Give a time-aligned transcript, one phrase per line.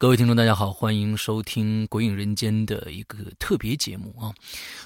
[0.00, 4.30] 各位听众，大家好，欢迎收听《鬼影人间》的一个特别节目啊。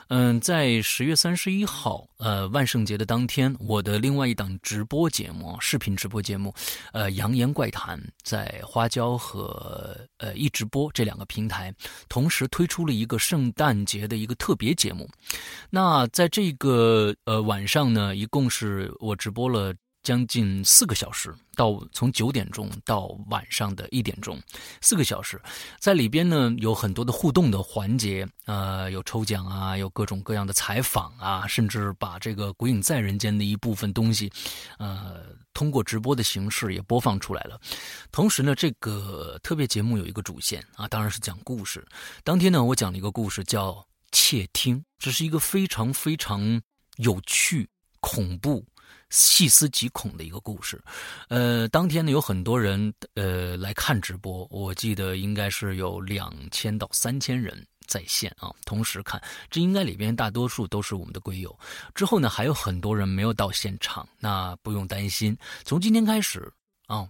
[0.09, 6.55] 嗯，在十月三十一号，呃，万圣节的当天，我的另外一档直播节目，视频直播节目，
[6.95, 11.71] 呃，《扬言怪谈》在花椒和呃一直播这两个平台
[12.09, 15.07] 同时推出了一个圣诞节的一个特别节目。
[15.69, 19.75] 那在这个呃晚上呢，一共是我直播了。
[20.03, 24.41] 将近四个小时，到从九点钟到晚上的一点钟，
[24.81, 25.41] 四个小时，
[25.79, 34.31] 在里边呢有很多的互动的环节，呃，有抽奖啊，有各种各样的采访啊，甚至把这个《鬼影在人间》的一部分东西，
[34.79, 35.25] 呃，
[35.55, 37.61] 通过直播的形式也播放出来了。
[38.11, 41.87] 同时呢，这个特别节目有一个主线啊，当然是讲故事。
[42.25, 43.71] 当天呢，我讲了一个故事叫
[44.11, 46.61] 《窃听》，这是一个非常非常
[46.97, 47.69] 有趣、
[48.01, 48.65] 恐怖。
[49.11, 50.83] 细思极恐的一个故事，
[51.29, 61.55] 呃，当天呢有很多人呃来看直播，我记得应该是有两千到三千人在线啊，同时看，这应该里边大多数都是我们的龟友。
[61.95, 66.51] 之后呢还有很多人没有到现场，那不用担心，从今天开始
[66.87, 67.07] 啊，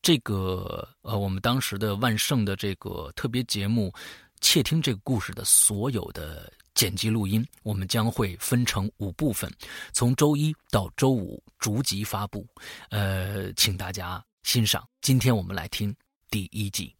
[0.00, 3.92] 这个呃我们当时的万圣的这个特别节目，
[4.40, 6.50] 窃听这个故事的所有的。
[6.80, 9.52] 剪辑录音，我们将会分成五部分，
[9.92, 12.46] 从周一到周五逐集发布。
[12.88, 14.82] 呃，请大家欣赏。
[15.02, 15.94] 今天我们来听
[16.30, 16.96] 第一集。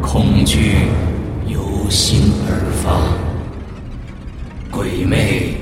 [0.00, 0.86] 恐惧
[1.48, 3.10] 由心而发，
[4.70, 5.56] 鬼魅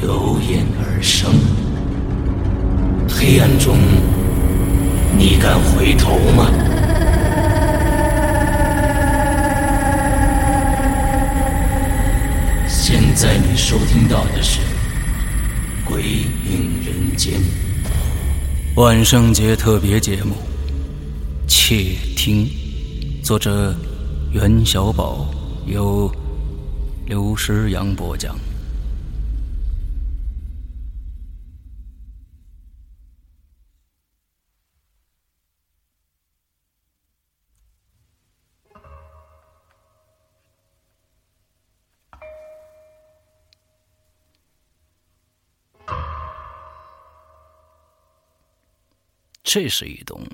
[0.00, 1.32] 由眼而生，
[3.08, 4.19] 黑暗中。
[5.16, 6.50] 你敢回头吗？
[12.68, 14.60] 现在你收听到的是
[15.84, 17.34] 《鬼影人间》
[18.76, 20.34] 万圣节特别节目
[21.46, 22.46] 《窃听》，
[23.24, 23.74] 作者
[24.32, 25.28] 袁小宝，
[25.66, 26.10] 由
[27.06, 28.34] 刘诗阳播讲。
[49.52, 50.24] 这是一栋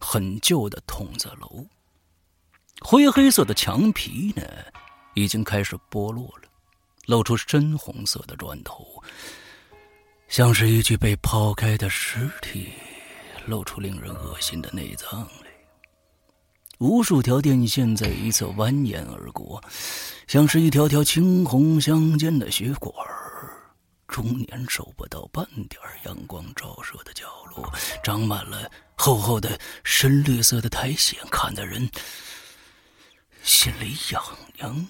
[0.00, 1.64] 很旧的筒子楼，
[2.80, 4.42] 灰黑色的墙皮呢，
[5.14, 6.48] 已经开始剥落了，
[7.06, 9.00] 露出深红色的砖头，
[10.26, 12.70] 像是一具被抛开的尸体，
[13.46, 15.50] 露出令人恶心的内脏来。
[16.78, 19.62] 无数条电线在一侧蜿蜒而过，
[20.26, 22.92] 像是一条条青红相间的血管
[24.08, 27.72] 终年收不到半点阳光照射的角落，
[28.02, 31.88] 长满了厚厚的深绿色的苔藓，看的人
[33.42, 34.22] 心里痒
[34.56, 34.88] 痒。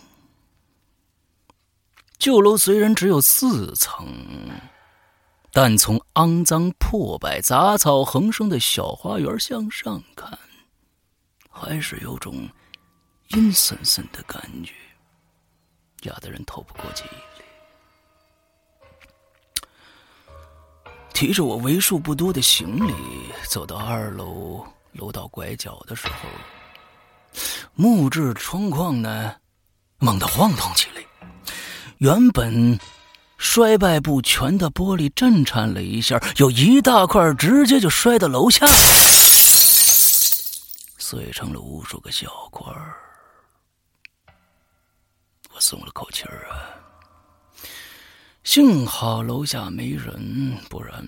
[2.17, 4.07] 旧楼虽然只有四层，
[5.53, 10.39] 但从肮脏、破败、杂草横生的小花园向上看，
[11.51, 12.49] 还是有种
[13.29, 14.73] 阴森森的感觉，
[16.03, 17.05] 压得人透不过气
[21.19, 22.95] 提着我为数不多的行李
[23.49, 26.15] 走到二楼楼道拐角的时候，
[27.75, 29.35] 木质窗框呢
[29.99, 31.03] 猛地晃动起来。
[31.97, 32.79] 原本
[33.37, 38.65] 衰败不全的玻璃震颤了一下，有一大块直接就摔到楼下，
[40.99, 42.73] 碎成了无数个小块
[45.53, 46.79] 我松了口气儿啊，
[48.49, 51.05] 幸好楼下没人，不然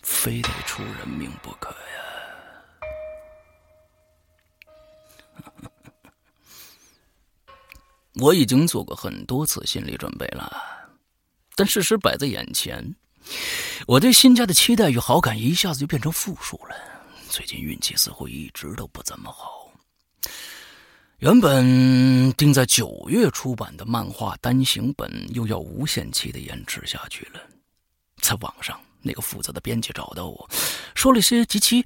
[0.00, 1.76] 非得出人命不可呀。
[8.22, 10.50] 我已经做过很多次心理准备了，
[11.56, 12.96] 但事实摆在眼前，
[13.86, 16.74] 我对新家的期待与好感一下子就变成负数了。
[17.28, 19.59] 最近运气似乎一直都不怎么好。
[21.20, 27.40] 原本定在九月出版的漫画单行本，又要无限期的延迟下去了。
[28.22, 30.48] 在网上，那个负责的编辑找到我，
[30.94, 31.84] 说了些极其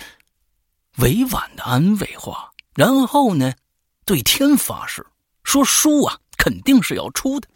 [0.99, 3.53] 委婉的安慰话，然后呢，
[4.05, 5.05] 对天发誓。
[5.43, 7.49] 说书啊，肯定是要出的，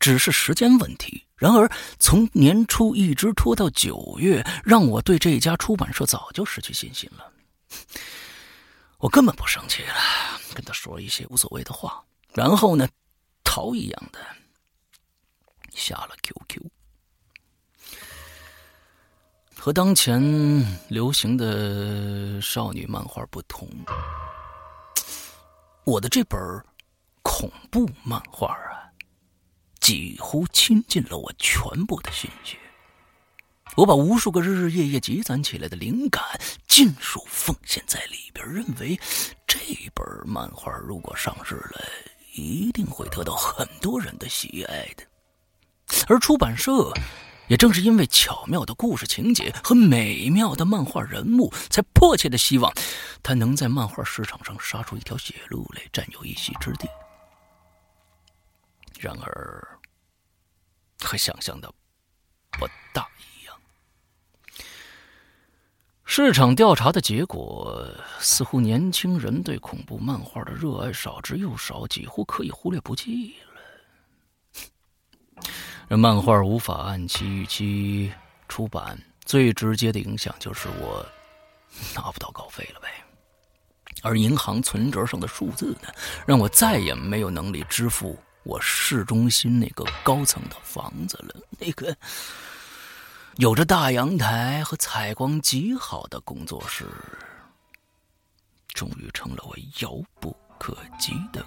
[0.00, 1.24] 只是时间问题。
[1.36, 1.70] 然而
[2.00, 7.32] 从年初一直拖到九月，让我对这家出版社早就失去信心了。
[9.02, 9.94] 我根本不生气了，
[10.54, 12.04] 跟他说一些无所谓的话，
[12.34, 12.88] 然后呢，
[13.42, 14.20] 逃一样的
[15.72, 16.62] 下了 QQ。
[19.56, 20.22] 和当前
[20.88, 23.68] 流行的少女漫画不同，
[25.82, 26.38] 我的这本
[27.22, 28.86] 恐怖漫画啊，
[29.80, 32.56] 几乎倾尽了我全部的心血。
[33.76, 36.22] 我把无数个日日夜夜积攒起来的灵感
[36.68, 38.98] 尽数奉献在里边，认为
[39.46, 39.58] 这
[39.94, 41.80] 本漫画如果上市了，
[42.34, 45.04] 一定会得到很多人的喜爱的。
[46.06, 46.92] 而出版社
[47.48, 52.72] 也正是因为巧妙的故事情节和美妙的漫画人物，才迫切的希望
[53.22, 56.86] 他能在漫画市场上杀出一条血路来，占有一席之地。
[59.00, 59.78] 然而，
[61.00, 61.72] 和想象的
[62.52, 63.31] 不大一。
[66.14, 67.82] 市场调查的结果
[68.18, 75.42] 似乎，年轻人对恐怖漫画的热爱少之又少，几乎可以忽略不计了。
[75.88, 78.12] 这漫画无法按期预期
[78.46, 81.02] 出版，最直接的影响就是我
[81.94, 82.88] 拿不到稿费了呗。
[84.02, 85.88] 而银行存折上的数字呢，
[86.26, 88.18] 让我再也没有能力支付。
[88.42, 91.96] 我市中心那个高层的房子了，那个
[93.36, 96.86] 有着大阳台和采光极好的工作室，
[98.68, 101.44] 终于成了我遥不可及的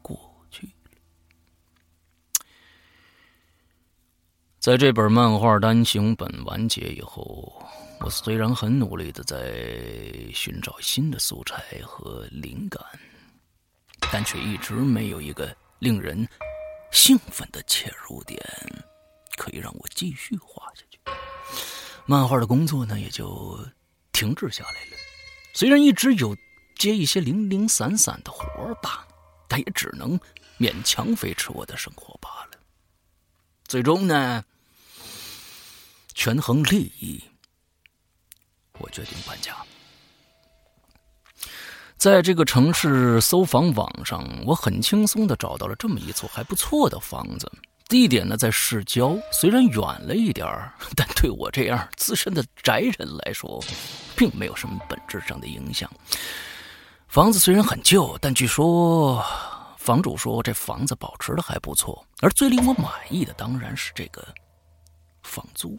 [0.00, 0.16] 过
[0.50, 0.68] 去。
[4.58, 7.52] 在这本漫画单行本完结以后，
[8.00, 9.52] 我虽然很努力的在
[10.32, 12.80] 寻找新的素材和灵感，
[14.12, 15.54] 但却一直没有一个。
[15.80, 16.24] 令人
[16.92, 18.40] 兴奋的切入点，
[19.36, 20.98] 可以让我继续画下去。
[22.06, 23.58] 漫画的工作呢，也就
[24.12, 24.96] 停滞下来了。
[25.54, 26.36] 虽然一直有
[26.76, 29.06] 接一些零零散散的活吧，
[29.48, 30.18] 但也只能
[30.58, 32.58] 勉强维持我的生活罢了。
[33.64, 34.44] 最终呢，
[36.14, 37.22] 权衡利益，
[38.78, 39.56] 我决定搬家。
[41.96, 47.50] 在这个城市搜房网上，我很轻松的找到了这么一座还不错的房子。
[47.92, 50.48] 地点呢在市郊，虽然远了一点
[50.96, 53.62] 但对我这样资深的宅人来说，
[54.16, 55.90] 并没有什么本质上的影响。
[57.06, 59.22] 房子虽然很旧，但据说
[59.76, 62.02] 房主说这房子保持的还不错。
[62.22, 64.26] 而最令我满意的当然是这个
[65.22, 65.76] 房租。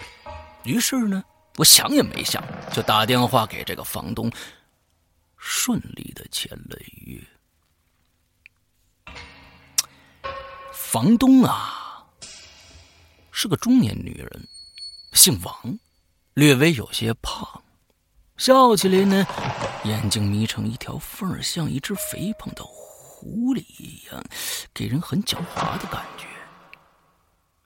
[0.65, 1.23] 于是呢，
[1.55, 4.31] 我想也没想，就打电话给这个房东。
[5.35, 6.77] 顺利的签了
[7.07, 7.19] 约。
[10.71, 11.82] 房东啊，
[13.35, 14.47] 是个中年女人，
[15.11, 15.79] 姓王，
[16.35, 17.63] 略微有些胖，
[18.37, 19.25] 笑起来呢，
[19.85, 24.23] 眼睛眯成一条缝像一只肥胖的狐狸一样，
[24.71, 26.27] 给人很狡猾的感觉。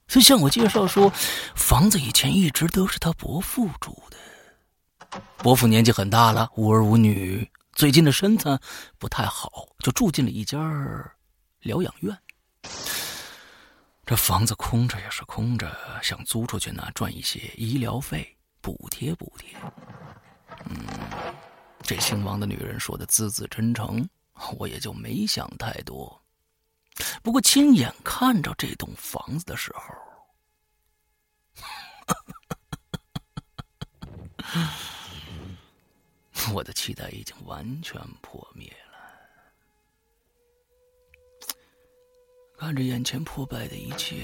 [0.08, 1.12] 他向我介绍说，
[1.54, 5.22] 房子以前一直都是他伯父住的。
[5.36, 8.58] 伯父年纪很大了，无儿无女，最近的身子
[8.98, 10.58] 不太好，就住进了一家
[11.60, 12.18] 疗养院。
[14.08, 15.70] 这房子空着也是空着，
[16.02, 19.54] 想租出去呢，赚一些医疗费，补贴补贴。
[20.70, 20.88] 嗯，
[21.84, 24.08] 这姓王的女人说的字字真诚，
[24.58, 26.24] 我也就没想太多。
[27.22, 29.94] 不过亲眼看着这栋房子的时候，
[36.54, 38.74] 我的期待已经完全破灭。
[42.60, 44.16] 看着眼前破败的一切，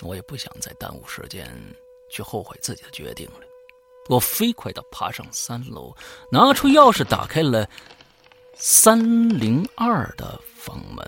[0.00, 1.46] 我也不想再耽误时间
[2.08, 3.40] 去后悔自己的决定了。
[4.08, 5.94] 我飞快的爬上三楼，
[6.30, 7.68] 拿出钥匙打开了
[8.54, 11.06] 三零二的房门。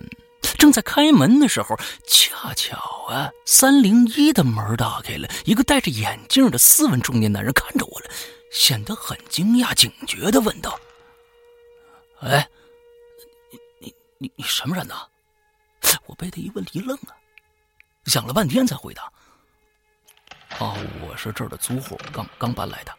[0.58, 1.75] 正在开门的时候，
[2.06, 2.76] 恰巧
[3.08, 8.06] 啊，三零一的门打开了，一个戴着眼镜的斯文中年男人看着我了，
[8.50, 10.78] 显得很惊讶、警觉的问道
[12.20, 12.49] ：“哎，
[14.18, 15.06] 你你什么人呐？”
[16.06, 17.14] 我被他一问一愣啊，
[18.04, 19.11] 想了半天才回答。
[20.58, 22.92] 哦，我是这儿的租户，刚刚搬来的。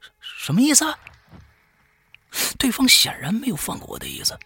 [0.00, 0.10] 什
[0.46, 0.84] 什么意思？
[2.58, 4.38] 对方显然没有放过我的意思，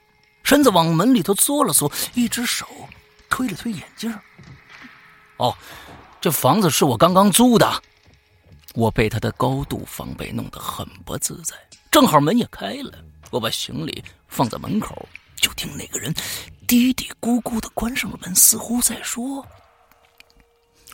[0.45, 2.67] 身子往门里头缩了缩，一只手
[3.29, 4.17] 推了推眼镜。
[5.38, 5.57] 哦，
[6.21, 7.83] 这房子是我刚刚租的。
[8.75, 11.57] 我被他的高度防备弄得很不自在。
[11.91, 15.09] 正好门也开了，我把行李放在门口，
[15.40, 16.12] 就听那个人
[16.66, 19.47] 嘀嘀咕咕的关上了门，似乎在说：“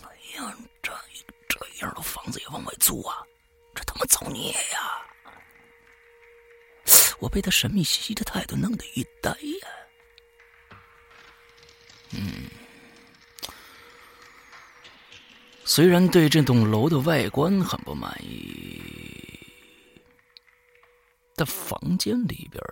[0.02, 0.92] 哎呀。”这
[1.48, 3.22] 这样的房子也往外租啊？
[3.74, 5.02] 这他妈造孽呀！
[7.18, 9.68] 我被他神秘兮兮的态度弄得一呆呀。
[12.10, 12.50] 嗯，
[15.64, 18.80] 虽然对这栋楼的外观很不满意，
[21.34, 22.62] 但房间里边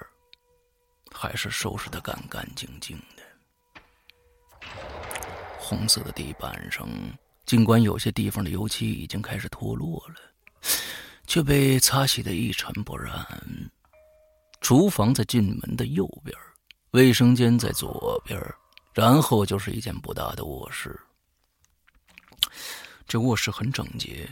[1.22, 3.22] 还是收拾的干干净净的。
[5.56, 6.88] 红色的地板上。
[7.44, 10.14] 尽管有些地方的油漆已经开始脱落了，
[11.26, 13.26] 却被擦洗的一尘不染。
[14.60, 16.34] 厨房在进门的右边，
[16.92, 18.40] 卫生间在左边，
[18.94, 20.98] 然后就是一间不大的卧室。
[23.08, 24.26] 这卧室很整洁，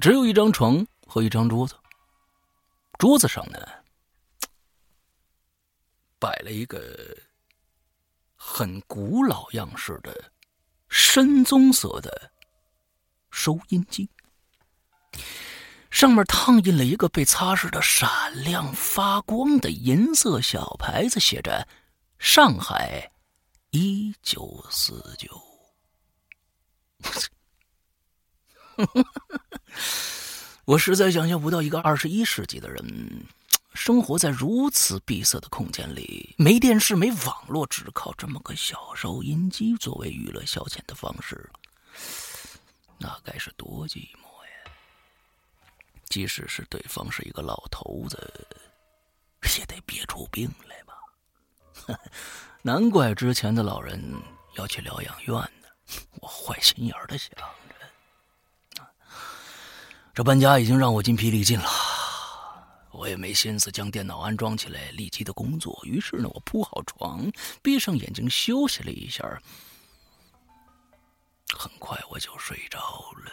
[0.00, 1.74] 只有一张床和一张桌子。
[2.98, 3.58] 桌子上呢，
[6.18, 7.16] 摆了一个
[8.34, 10.32] 很古老样式的。
[10.90, 12.32] 深棕色的
[13.30, 14.08] 收音机，
[15.90, 18.08] 上面烫印了一个被擦拭的闪
[18.42, 21.68] 亮发光的银色小牌子，写着
[22.18, 23.12] “上海
[23.68, 25.28] 一九四九”。
[30.64, 33.26] 我实在想象不到一个二十一世纪的人。
[33.78, 41.48] 生活在如此闭塞的空间里，没电视、没网络，只靠这么个小收音机作为娱乐消遣的方式，
[42.98, 44.72] 那该是多寂寞呀！
[46.06, 48.18] 即使是对方是一个老头子，
[49.56, 51.96] 也得憋出病来吧？
[52.60, 54.02] 难怪之前的老人
[54.56, 55.68] 要去疗养院呢。
[56.20, 57.30] 我坏心眼的想
[58.74, 58.82] 着，
[60.12, 61.70] 这搬家已经让我筋疲力尽了。
[62.98, 65.80] 我也没心思将电脑安装起来，立即的工作。
[65.84, 67.30] 于是呢，我铺好床，
[67.62, 69.24] 闭上眼睛休息了一下，
[71.56, 72.80] 很快我就睡着
[73.24, 73.32] 了。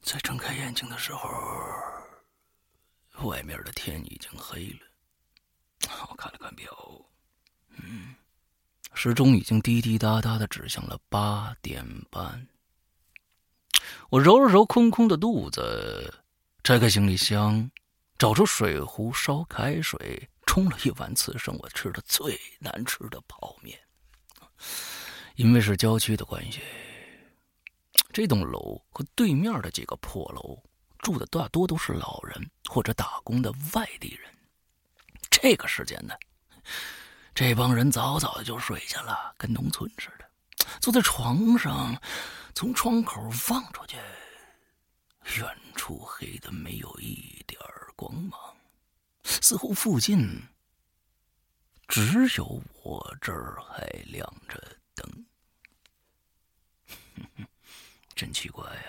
[0.00, 1.28] 在睁开眼睛的时候，
[3.28, 4.86] 外面的天已经黑了。
[6.08, 6.74] 我看了看表，
[7.68, 8.15] 嗯。
[8.98, 12.48] 时钟已经滴滴答答的指向了八点半。
[14.08, 16.14] 我揉了揉空空的肚子，
[16.64, 17.70] 拆开行李箱，
[18.16, 23.78] 找出水壶，烧开水，冲了一碗此生我吃的最难吃的泡面。
[25.34, 26.62] 因为是郊区的关系，
[28.14, 30.58] 这栋楼和对面的几个破楼
[31.00, 34.34] 住的大多都是老人或者打工的外地人。
[35.30, 36.14] 这个时间呢？
[37.36, 40.26] 这帮人早早就睡下了，跟农村似的，
[40.80, 41.94] 坐在床上，
[42.54, 43.98] 从窗口望出去，
[45.38, 47.60] 远处黑的没有一点
[47.94, 48.40] 光芒，
[49.22, 50.42] 似乎附近
[51.86, 54.58] 只有我这儿还亮着
[54.94, 55.26] 灯。
[58.16, 58.80] 真奇怪呀，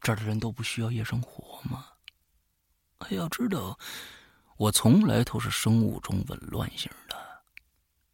[0.00, 1.88] 这儿的人都不需要夜生活吗？
[3.10, 3.76] 要知道。
[4.60, 7.16] 我从来都是生物钟紊乱型的，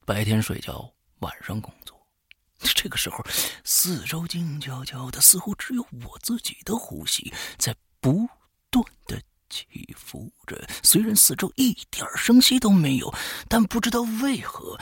[0.04, 0.88] 白天睡觉，
[1.18, 2.00] 晚上工作。
[2.72, 3.18] 这个时候，
[3.64, 8.28] 四周静悄悄的，似乎只有我自己的呼吸在不
[8.70, 10.64] 断的起伏着。
[10.84, 13.12] 虽然四周一点声息都没有，
[13.48, 14.78] 但不知道为何，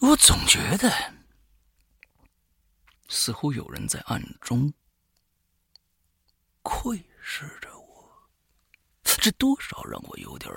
[0.00, 0.92] 我总觉得
[3.08, 4.70] 似乎有人在暗中
[6.60, 7.77] 窥视着。
[9.20, 10.52] 这多少让我有点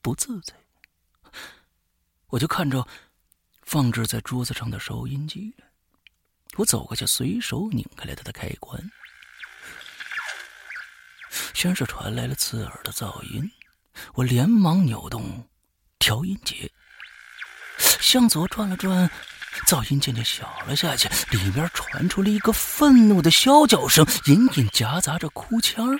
[0.00, 0.54] 不自在。
[2.28, 2.86] 我就看着。
[3.62, 5.54] 放置在桌子上的收音机，
[6.56, 8.82] 我走过去，随手拧开了它的开关。
[11.54, 13.48] 先是传来了刺耳的噪音，
[14.14, 15.48] 我连忙扭动
[16.00, 16.68] 调音节，
[17.78, 19.08] 向左转了转，
[19.68, 25.96] 噪音渐渐小了下去，里面传出了一个愤怒的啸叫声，隐隐夹杂着哭腔儿。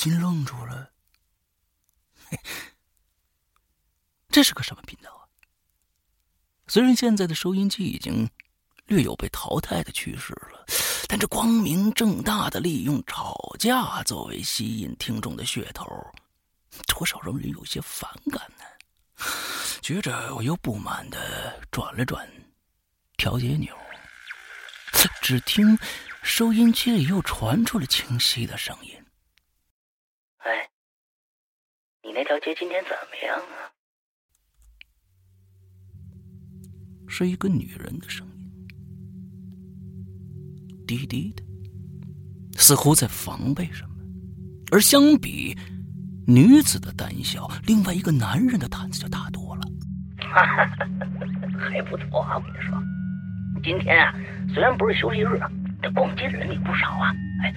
[0.00, 0.90] 禁愣住了。
[4.30, 5.28] 这是个什么频道啊？
[6.66, 8.26] 虽然现在的收音机已经
[8.86, 10.64] 略有被淘汰的趋势了。
[11.06, 15.84] 但这光明正大的利用吵架作为吸引听众的噱头，
[16.86, 19.26] 多少让人有些反感呢。
[19.82, 22.26] 觉着我又不满的转了转
[23.18, 23.76] 调节钮，
[25.20, 25.78] 只听
[26.22, 28.94] 收音机里又传出了清晰的声音
[32.30, 33.74] ：“条街今天怎么样啊？”
[37.10, 38.48] 是一个女人的声音。
[40.86, 41.42] 低低的，
[42.56, 43.90] 似乎在防备什么。
[44.70, 45.58] 而相比
[46.24, 49.62] 女子的胆小，另外一个男人的胆子就大多了。
[51.58, 52.80] 还不错啊，我跟你说，
[53.64, 54.14] 今天啊，
[54.54, 55.36] 虽然不是休息日，
[55.82, 57.12] 但逛街的人也不少啊。
[57.42, 57.52] 哎，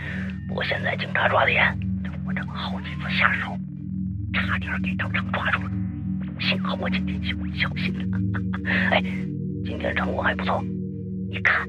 [0.47, 1.77] 不过现在警察抓的严，
[2.25, 3.55] 我正好几次下手，
[4.33, 5.71] 差点给当场抓住了。
[6.39, 8.19] 幸好我今天小心了。
[8.91, 9.01] 哎，
[9.63, 10.61] 今天成果还不错，
[11.29, 11.67] 你看。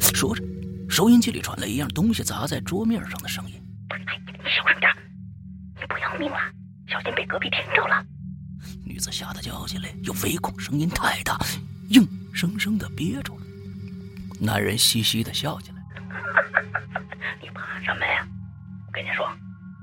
[0.00, 0.42] 说着。
[0.88, 3.54] 收音机里传来一样东西砸在桌面上的声音。
[3.88, 4.92] 哎你小声点，
[5.80, 6.36] 你不要命了，
[6.86, 8.04] 小心被隔壁听着了。
[8.84, 11.38] 女子吓得叫起来，又唯恐声音太大，
[11.88, 13.46] 硬生生的憋住了。
[14.38, 15.78] 男人嘻嘻的笑起来。
[17.40, 18.28] 你怕什么呀？
[18.86, 19.26] 我跟你说，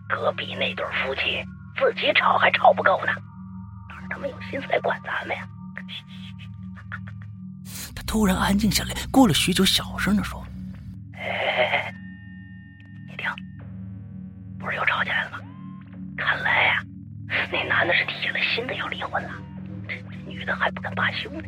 [0.09, 1.43] 隔壁那对夫妻
[1.79, 3.13] 自己吵还吵不够呢，
[3.87, 5.47] 哪他妈有心思来管咱们呀？
[7.95, 10.45] 他突然安静下来，过了许久，小声的说。
[11.13, 11.93] 哎，
[13.07, 13.29] 你听，
[14.59, 15.39] 不是又吵起来了吗？
[16.17, 16.83] 看来呀，
[17.51, 19.31] 那男的是铁了心的要离婚了，
[19.87, 21.47] 这这女的还不肯罢休呢。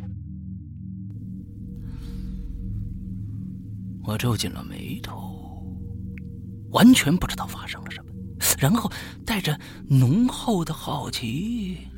[4.04, 5.62] 我皱紧了眉头，
[6.72, 8.01] 完全不知道发生了什么，
[8.62, 8.88] 然后
[9.26, 11.88] 带着浓厚的好奇，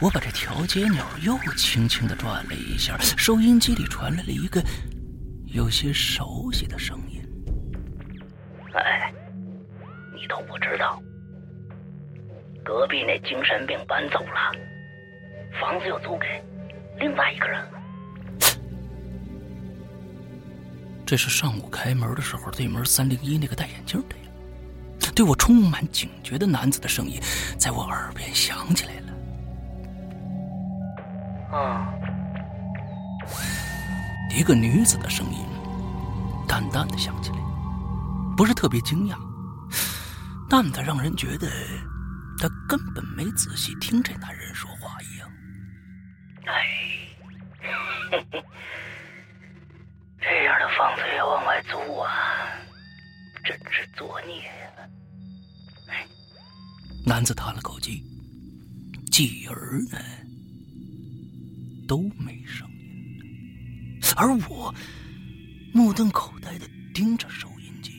[0.00, 4.64] 我把这调节钮又轻轻的转了一下，收音机里传来了一个
[5.44, 7.22] 有些熟悉的声音。
[8.72, 9.12] 哎，
[10.14, 11.02] 你都不知道，
[12.64, 14.56] 隔壁那精神病搬走了，
[15.60, 16.42] 房子又租给
[16.98, 17.78] 另外一个人了。
[21.04, 24.22] 这是上午开门的时候，对门三零一那个戴眼镜的呀。
[25.16, 27.18] 对我充满警觉的男子的声音，
[27.58, 29.12] 在我耳边响起来了。
[31.56, 31.88] 啊，
[34.30, 35.46] 一个女子的声音，
[36.46, 37.38] 淡淡的响起来。
[38.36, 39.16] 不是特别惊讶，
[40.50, 41.48] 淡的让人觉得
[42.38, 45.26] 他根本没仔细听这男人说话一样。
[46.44, 46.52] 哎，
[50.20, 52.12] 这样的房子也往外租啊，
[53.42, 54.65] 真是作孽呀！
[57.08, 58.02] 男子叹了口气，
[59.12, 59.98] 继而呢
[61.86, 64.74] 都没声音，而我
[65.72, 67.92] 目瞪口呆的盯着收音机。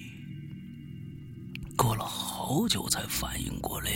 [1.77, 3.89] 过了好久才反应过来，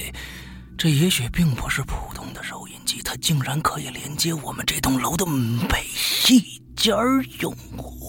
[0.78, 5.86] 这也许并不是普通的收音机，它竟然可以连接我们这栋楼的每
[6.30, 6.40] 一
[6.78, 6.96] 家
[7.42, 8.01] 用户。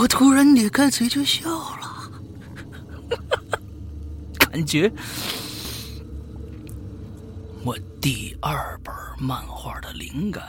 [0.00, 2.10] 我突然咧开嘴就笑了，
[4.38, 4.90] 感觉
[7.62, 10.42] 我第二本漫画的灵感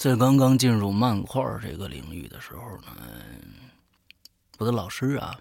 [0.00, 2.96] 在刚刚进入漫画这个领域的时候呢，
[4.56, 5.38] 我的老师啊，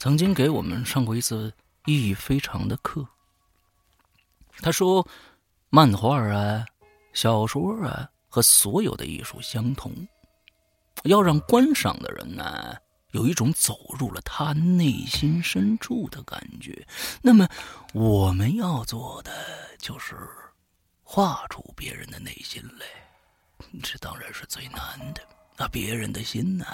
[0.00, 1.52] 曾经给我们上过一次
[1.86, 3.06] 意义非常的课。
[4.58, 5.06] 他说，
[5.68, 6.66] 漫画啊、
[7.12, 9.92] 小说啊和所有的艺术相同，
[11.04, 12.74] 要让观赏的人呢
[13.12, 16.84] 有一种走入了他内心深处的感觉。
[17.22, 17.48] 那么，
[17.94, 19.30] 我们要做的
[19.78, 20.16] 就是
[21.04, 22.99] 画出别人的内心来。
[23.82, 25.22] 这当然是最难的。
[25.56, 26.66] 那别人的心呢？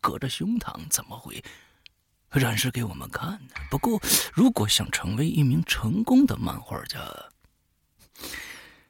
[0.00, 1.42] 隔着胸膛，怎么会
[2.32, 3.54] 展示给我们看呢？
[3.70, 3.98] 不过，
[4.34, 7.00] 如果想成为一名成功的漫画家，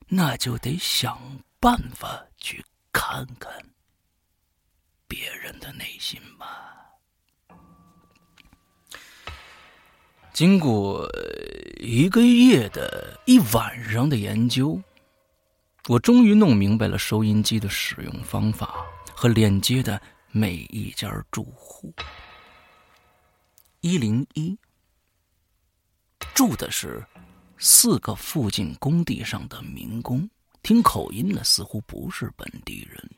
[0.09, 1.17] 那就得想
[1.61, 3.53] 办法去看看
[5.07, 6.75] 别人的内心吧。
[10.33, 11.09] 经过
[11.79, 14.83] 一个月的一晚上的研究。
[15.87, 21.93] 我终于弄明白了收音机的使用方法和链接的每一家住户。
[23.81, 24.59] 一零一
[26.35, 27.05] 住的是
[27.59, 30.27] 四个附近工地上的民工，
[30.63, 33.11] 听口音呢，似乎不是本地人。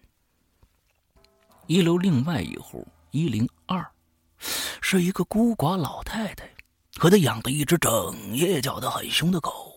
[1.68, 3.88] 一楼另外一户一零二
[4.80, 6.50] 是一个孤寡老太太
[6.96, 9.72] 和她养的一只整夜叫得很凶的狗。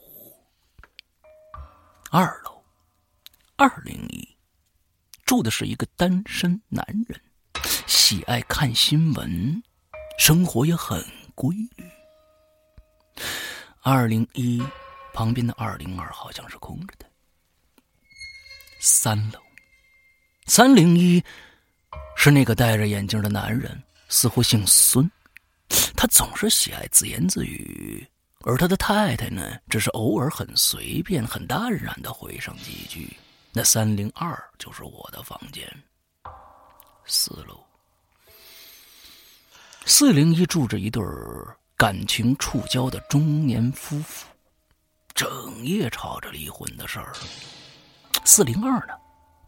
[2.09, 2.58] 二楼。
[3.59, 4.25] 二零一
[5.25, 7.19] 住的是一个单身男人，
[7.87, 9.61] 喜爱看新闻，
[10.17, 11.03] 生活也很
[11.35, 11.83] 规律。
[13.81, 14.63] 二零一
[15.13, 17.05] 旁边的二零二好像是空着的。
[18.79, 19.41] 三楼，
[20.45, 21.21] 三零一
[22.15, 25.11] 是那个戴着眼镜的男人，似乎姓孙，
[25.97, 28.07] 他总是喜爱自言自语，
[28.45, 33.13] 而他的太太呢，只是偶尔很随便、很淡然的回上几句。
[33.51, 35.67] 那三零二就是我的房间。
[37.05, 37.63] 四楼，
[39.85, 41.03] 四零一住着一对
[41.75, 44.27] 感情触礁的中年夫妇，
[45.15, 47.11] 整夜吵着离婚的事儿。
[48.23, 48.93] 四零二呢，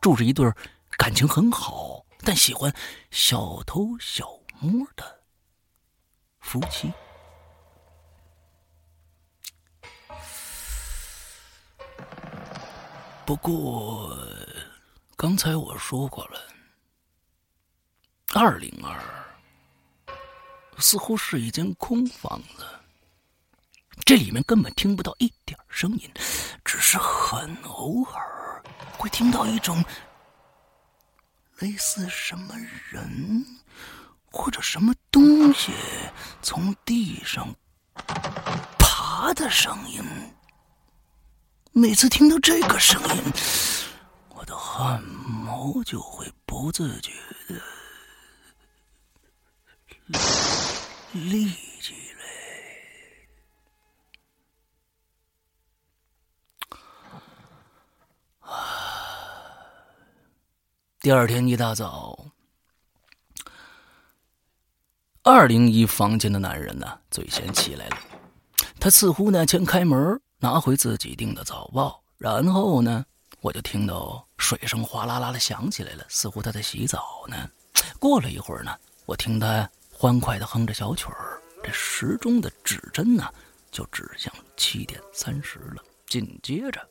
[0.02, 0.52] 住着一对
[0.98, 2.74] 感情很好但喜欢
[3.12, 4.28] 小偷小
[4.60, 5.22] 摸的
[6.40, 6.92] 夫妻。
[13.32, 14.14] 不过，
[15.16, 16.38] 刚才我说过了，
[18.34, 19.00] 二零二
[20.80, 22.66] 似乎是一间空房子，
[24.04, 26.12] 这里面根本听不到一点声音，
[26.66, 28.62] 只是很偶尔
[28.98, 29.82] 会听到一种
[31.60, 32.54] 类似什么
[32.90, 33.46] 人
[34.26, 35.72] 或者什么东西
[36.42, 37.48] 从地上
[38.78, 40.04] 爬的声音。
[41.74, 43.24] 每次听到这个声音，
[44.36, 47.14] 我的汗毛就会不自觉
[47.48, 47.56] 的
[51.14, 51.94] 立起
[58.44, 58.50] 来。
[61.00, 62.34] 第二天一大早，
[65.24, 67.98] 二零一房间的男人呢最先起来了，
[68.78, 70.22] 他似乎呢先开门。
[70.44, 73.06] 拿回自己订的早报，然后呢，
[73.42, 77.48] 我就听到水声哗啦啦的响起来了，似乎他在洗澡呢。
[78.00, 78.76] 过了一会儿呢，
[79.06, 83.30] 我听他欢快的哼着小曲儿，这时钟的指针呢
[83.70, 85.84] 就指向七点三十了。
[86.08, 86.82] 紧接着，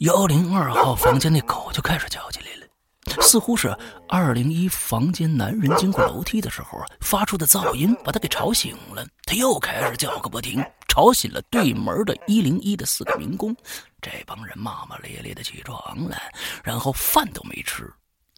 [0.00, 3.22] 幺零二号房间那狗就开始叫起来了。
[3.22, 3.72] 似乎是
[4.08, 13.56] 二零一房间男人经过楼梯的时候发出的噪音把他给吵醒了，他又开始叫个不停，吵醒了对门的一零一的四个民工。
[14.02, 16.16] 这帮人骂骂咧咧的起床了，
[16.64, 17.88] 然后饭都没吃，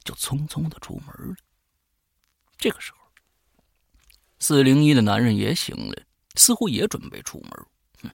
[0.05, 1.35] 就匆匆的出门了。
[2.59, 2.99] 这个时候，
[4.39, 6.03] 四零一的男人也醒了，
[6.35, 8.13] 似乎也准备出门。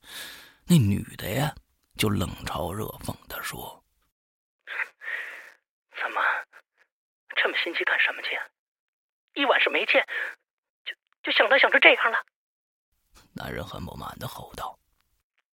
[0.66, 1.52] 那女的呀，
[1.96, 3.82] 就冷嘲热讽的说
[6.00, 6.22] ：“怎么？”
[7.34, 8.38] 这么心急干什么去？
[9.34, 10.06] 一晚上没见，
[10.84, 12.24] 就就想他想成这样了。
[13.34, 14.78] 男人很不满的吼道：“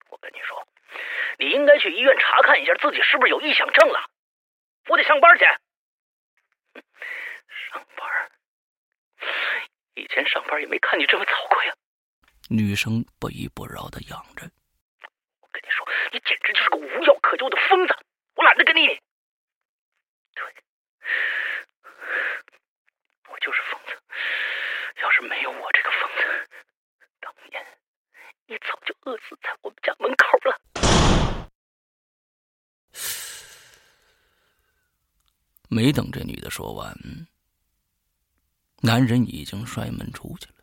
[0.09, 0.67] 我跟你说，
[1.37, 4.09] 你应该去医院查看一下自己是不是有臆想症了。
[4.87, 5.45] 我得上班去。
[7.71, 8.31] 上班？
[9.95, 11.73] 以前上班也没看你这么早过呀。
[12.49, 14.49] 女生不依不饶的养着。
[15.41, 17.95] 我跟你说，你简直就是个无药可救的疯子，
[18.35, 18.87] 我懒得跟你。
[18.87, 20.43] 对，
[23.29, 24.01] 我就是疯子。
[25.01, 26.44] 要是没有我这个疯子，
[28.47, 30.61] 你早就饿死在我们家门口了。
[35.67, 36.95] 没等这女的说完，
[38.81, 40.53] 男人已经摔门出去了。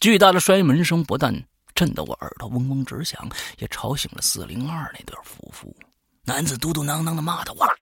[0.00, 5.76] 巨大的摔门声不但震得我耳朵嗡嗡直响，也吵醒了四零二那对夫妇。
[6.24, 7.74] 男子嘟嘟囔囔的骂他：“我靠！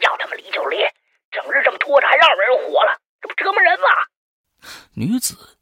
[0.00, 0.76] 要他妈离就离，
[1.30, 3.86] 整日这么拖着，还让人活了，这不折磨人吗？”
[4.92, 5.56] 女子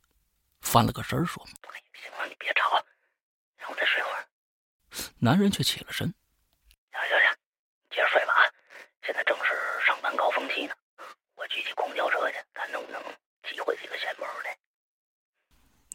[0.60, 1.54] 翻了个身说：“行
[2.18, 2.84] 了，你别吵，
[3.58, 4.26] 让我再睡会儿。”
[5.18, 6.12] 男人却起了身
[6.92, 7.36] ：“行行行，
[7.90, 8.42] 接着睡吧啊！
[9.02, 9.52] 现在正是
[9.86, 10.74] 上班高峰期呢，
[11.34, 13.02] 我去挤公交车去，看能不能
[13.42, 14.50] 挤回几个钱包的。”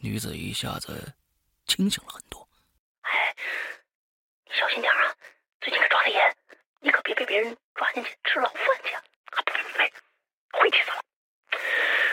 [0.02, 1.14] 女子一下子
[1.66, 2.48] 清醒了很多。
[3.02, 3.34] 哎，
[4.44, 5.14] 你小心点啊！
[5.60, 6.36] 最近可抓的严，
[6.80, 9.02] 你可别被别人抓进去吃牢饭去啊！
[9.30, 9.92] 不没，
[10.52, 11.02] 晦气死了！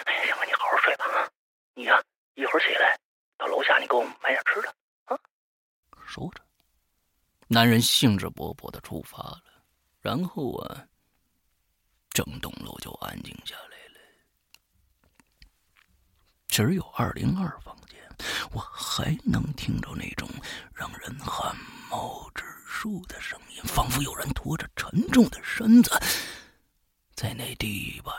[0.05, 1.29] 哎呀，行了，你好好睡吧啊！
[1.73, 2.99] 你呀，一会儿起来
[3.47, 5.19] 楼下，你给我买点吃的啊！
[6.05, 6.41] 说着，
[7.47, 9.41] 男人兴致勃勃的出发了。
[10.01, 10.87] 然后啊，
[12.09, 13.99] 整栋楼就安静下来了，
[16.47, 17.99] 只有二零二房间，
[18.51, 20.29] 我还能听着那种
[20.73, 21.55] 让人汗
[21.89, 25.89] 毛直竖的声音，仿佛有人拖着沉重的身子
[27.15, 28.13] 在那地板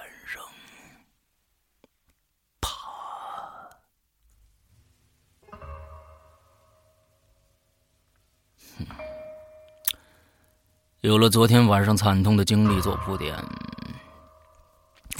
[11.07, 13.33] 有了昨天晚上惨痛的经历做铺垫，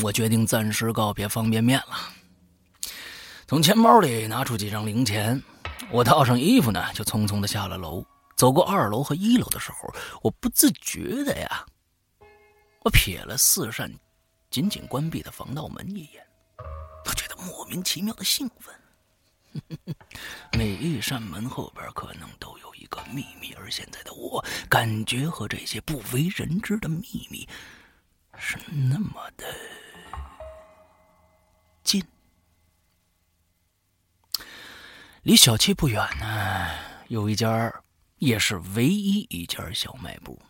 [0.03, 1.97] 我决定暂时告别方便面了。
[3.47, 5.41] 从钱包里拿出几张零钱，
[5.93, 8.05] 我套上衣服呢，就匆匆的下了楼。
[8.37, 11.65] 走过二楼和一楼的时候，我不自觉的呀，
[12.83, 13.89] 我瞥了四扇
[14.51, 16.21] 紧紧关闭的防盗门一眼，
[17.05, 18.75] 我觉得莫名其妙的兴奋。
[20.57, 27.49] 每一扇门后边可能都有一个秘密，而现在的我感觉和这些不为人知的秘密
[28.39, 29.45] 是那么的
[31.83, 32.05] 近。
[35.23, 36.69] 离小区不远呢，
[37.09, 37.83] 有一家
[38.19, 40.41] 也是唯一一家小卖部。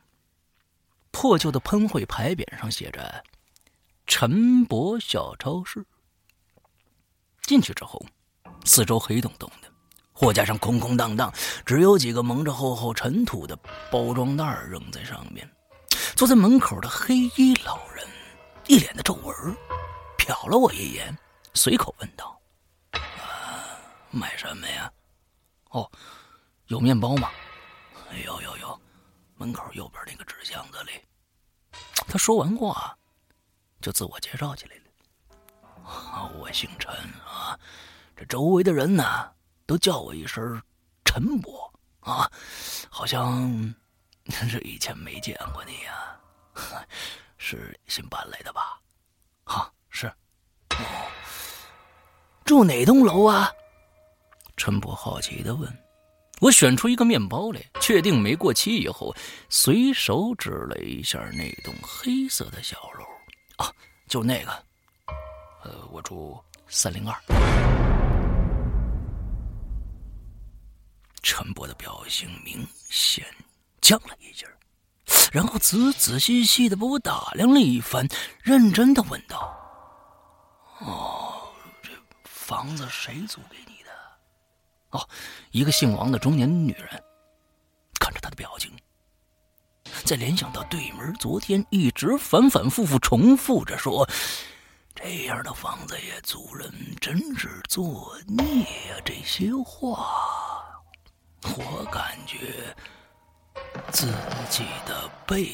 [1.11, 3.25] 破旧的喷绘牌匾上写着
[4.07, 5.87] “陈伯小超市”。
[7.43, 8.05] 进去之后。
[8.65, 9.69] 四周黑洞洞的，
[10.13, 11.33] 货架上空空荡荡，
[11.65, 13.57] 只有几个蒙着厚厚尘土的
[13.91, 15.49] 包装袋扔在上面。
[16.15, 18.07] 坐在门口的黑衣老人
[18.67, 19.35] 一脸的皱纹，
[20.19, 21.17] 瞟了我一眼，
[21.55, 22.41] 随口问道
[22.93, 23.79] ：“啊，
[24.11, 24.91] 买什么呀？
[25.71, 25.91] 哦，
[26.69, 27.31] 有面包吗？
[28.25, 28.81] 有有有，
[29.37, 30.93] 门口右边那个纸箱子里。”
[32.09, 32.97] 他说完话，
[33.81, 36.93] 就自我介绍起来了：“我姓陈
[37.25, 37.59] 啊。”
[38.17, 39.31] 这周围的人呢，
[39.67, 40.61] 都叫我一声
[41.05, 42.31] “陈伯”啊，
[42.89, 43.75] 好像
[44.49, 46.17] 是以前没见过你呀，
[47.37, 48.81] 是新搬来的吧？
[49.45, 50.11] 哈，是。
[52.45, 53.51] 住哪栋楼啊？
[54.57, 55.71] 陈伯好奇的问。
[56.41, 59.15] 我选出一个面包来，确定没过期以后，
[59.51, 63.05] 随手指了一下那栋黑色的小楼。
[63.65, 63.71] 啊，
[64.09, 64.51] 就那个。
[65.65, 67.86] 呃，我住三零二。
[71.29, 73.27] 陈伯的表情明显
[73.81, 74.47] 僵了一截
[75.33, 78.07] 然后仔仔细细的把我打量了一番，
[78.45, 79.53] 认真的问道
[80.79, 81.49] ：“哦，
[81.83, 81.91] 这
[82.23, 83.91] 房子谁租给你的
[84.97, 85.09] ？”“哦，
[85.51, 86.89] 一个姓王的中年女人。”
[87.99, 88.71] 看着她的表情，
[90.05, 94.09] 再联想到对门昨天一直反反复复重复着说
[94.95, 100.63] ：“这样的房子也租人，真是作孽呀！”这些话。
[101.43, 102.75] 我感觉
[103.91, 104.07] 自
[104.51, 105.53] 己的背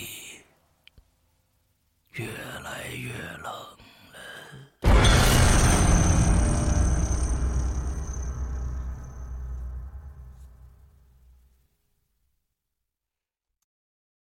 [2.12, 2.26] 越
[2.62, 3.81] 来越冷。